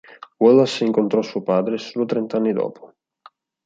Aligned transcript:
Wallace 0.39 0.83
incontrò 0.83 1.21
suo 1.21 1.43
padre 1.43 1.77
solo 1.77 2.05
trent'anni 2.05 2.53
dopo. 2.53 2.95